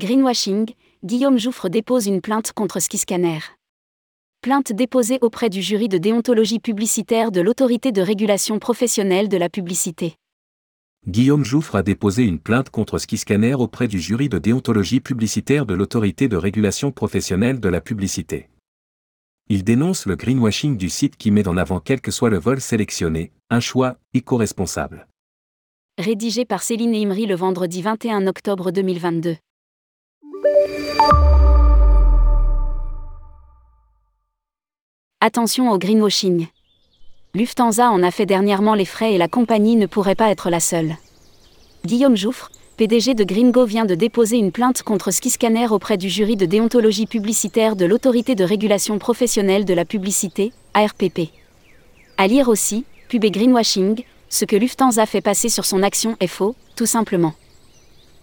[0.00, 0.70] Greenwashing,
[1.04, 3.40] Guillaume Jouffre dépose une plainte contre Skiscanner.
[4.40, 9.50] Plainte déposée auprès du jury de déontologie publicitaire de l'autorité de régulation professionnelle de la
[9.50, 10.14] publicité.
[11.06, 15.74] Guillaume Jouffre a déposé une plainte contre Skiscanner auprès du jury de déontologie publicitaire de
[15.74, 18.48] l'autorité de régulation professionnelle de la publicité.
[19.50, 22.62] Il dénonce le greenwashing du site qui met en avant quel que soit le vol
[22.62, 25.06] sélectionné, un choix éco-responsable.
[25.98, 29.36] Rédigé par Céline Imri le vendredi 21 octobre 2022.
[35.20, 36.46] Attention au greenwashing.
[37.34, 40.60] Lufthansa en a fait dernièrement les frais et la compagnie ne pourrait pas être la
[40.60, 40.96] seule.
[41.84, 46.36] Guillaume Jouffre, PDG de Gringo vient de déposer une plainte contre Skiscanner auprès du jury
[46.36, 51.30] de déontologie publicitaire de l'autorité de régulation professionnelle de la publicité, ARPP.
[52.16, 56.54] À lire aussi, pub greenwashing, ce que Lufthansa fait passer sur son action est faux,
[56.76, 57.34] tout simplement.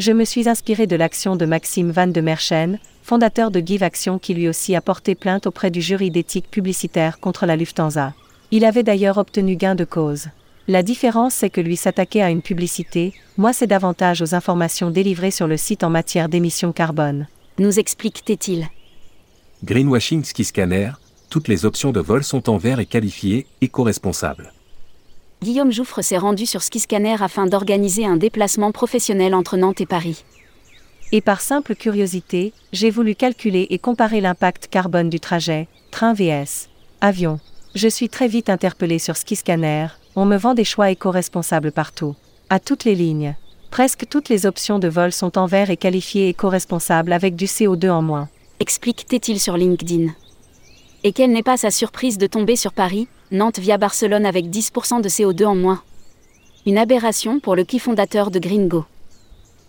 [0.00, 4.18] Je me suis inspiré de l'action de Maxime Van de Merchen, fondateur de Give Action
[4.18, 8.12] qui lui aussi a porté plainte auprès du jury d'éthique publicitaire contre la Lufthansa.
[8.50, 10.26] Il avait d'ailleurs obtenu gain de cause.
[10.66, 15.30] La différence c'est que lui s'attaquer à une publicité, moi c'est davantage aux informations délivrées
[15.30, 17.28] sur le site en matière d'émissions carbone.
[17.60, 18.66] Nous explique Tétil.
[19.62, 20.90] Greenwashing Ski Scanner,
[21.30, 24.52] toutes les options de vol sont en vert et qualifiées éco-responsables.
[25.44, 30.24] Guillaume Jouffre s'est rendu sur Skiscanner afin d'organiser un déplacement professionnel entre Nantes et Paris.
[31.12, 36.70] Et par simple curiosité, j'ai voulu calculer et comparer l'impact carbone du trajet, train VS,
[37.02, 37.40] avion.
[37.74, 42.14] Je suis très vite interpellé sur Skiscanner, on me vend des choix éco-responsables partout.
[42.48, 43.34] À toutes les lignes.
[43.70, 47.90] Presque toutes les options de vol sont en vert et qualifiées éco-responsables avec du CO2
[47.90, 48.30] en moins.
[48.60, 50.06] Explique-t-il sur LinkedIn.
[51.02, 55.02] Et quelle n'est pas sa surprise de tomber sur Paris, Nantes via Barcelone avec 10%
[55.02, 55.82] de CO2 en moins.
[56.66, 58.84] Une aberration pour le qui fondateur de Gringo.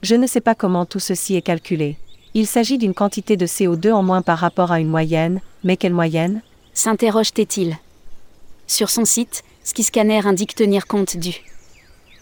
[0.00, 1.98] Je ne sais pas comment tout ceci est calculé.
[2.32, 5.92] Il s'agit d'une quantité de CO2 en moins par rapport à une moyenne, mais quelle
[5.92, 6.40] moyenne?
[6.72, 7.76] S'interroge Tétil.
[8.66, 11.34] Sur son site, Skiscanner indique tenir compte du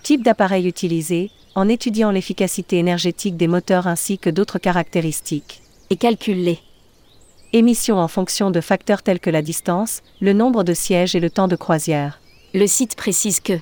[0.03, 5.63] type d'appareil utilisé, en étudiant l'efficacité énergétique des moteurs ainsi que d'autres caractéristiques.
[5.91, 6.57] Et calcule
[7.53, 11.31] émissions en fonction de facteurs tels que la distance, le nombre de sièges et le
[11.31, 12.21] temps de croisière.
[12.55, 13.59] Le site précise que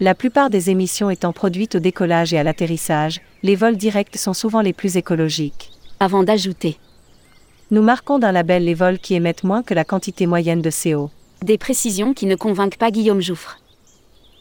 [0.00, 4.34] la plupart des émissions étant produites au décollage et à l'atterrissage, les vols directs sont
[4.34, 5.70] souvent les plus écologiques.
[5.98, 6.78] Avant d'ajouter,
[7.72, 11.10] nous marquons d'un label les vols qui émettent moins que la quantité moyenne de CO.
[11.42, 13.58] Des précisions qui ne convainquent pas Guillaume Jouffre.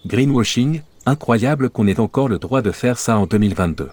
[0.06, 3.90] Greenwashing, incroyable qu'on ait encore le droit de faire ça en 2022.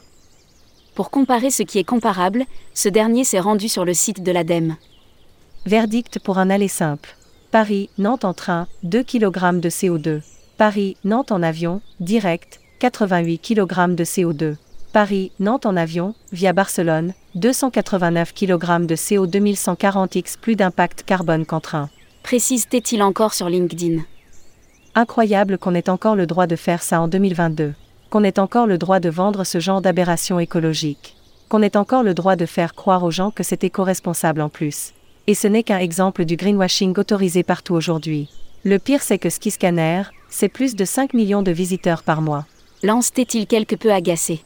[0.95, 4.77] Pour comparer ce qui est comparable, ce dernier s'est rendu sur le site de l'ADEME.
[5.67, 7.17] Verdict pour un aller simple.
[7.51, 10.21] Paris, Nantes en train, 2 kg de CO2.
[10.57, 14.57] Paris, Nantes en avion, direct, 88 kg de CO2.
[14.93, 21.59] Paris, Nantes en avion, via Barcelone, 289 kg de CO 2140x plus d'impact carbone qu'en
[21.59, 21.91] train.
[22.23, 24.03] Précise-t-il encore sur LinkedIn.
[24.95, 27.75] Incroyable qu'on ait encore le droit de faire ça en 2022.
[28.15, 31.17] Qu'on ait encore le droit de vendre ce genre d'aberration écologique.
[31.49, 34.93] Qu'on ait encore le droit de faire croire aux gens que c'est éco-responsable en plus.
[35.27, 38.29] Et ce n'est qu'un exemple du greenwashing autorisé partout aujourd'hui.
[38.63, 42.47] Le pire c'est que Skiscanner, c'est plus de 5 millions de visiteurs par mois.
[42.85, 44.45] Lance-t-il quelque peu agacé?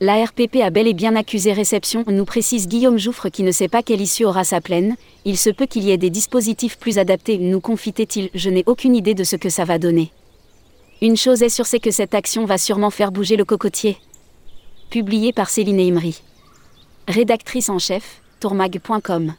[0.00, 3.68] La RPP a bel et bien accusé réception, nous précise Guillaume Jouffre qui ne sait
[3.68, 4.96] pas quelle issue aura sa plaine.
[5.26, 8.96] Il se peut qu'il y ait des dispositifs plus adaptés, nous confie-t-il, je n'ai aucune
[8.96, 10.12] idée de ce que ça va donner.
[11.02, 13.96] Une chose est sûre, c'est que cette action va sûrement faire bouger le cocotier.
[14.90, 16.22] Publié par Céline Imri.
[17.08, 19.34] Rédactrice en chef, tourmag.com.